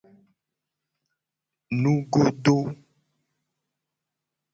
Nugodo. 1.81 2.57